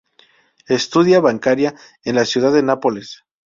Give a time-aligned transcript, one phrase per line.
[0.67, 3.23] Estudia Bancaria, en la ciudad de Nápoles.